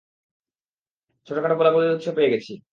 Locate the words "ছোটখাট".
1.27-1.51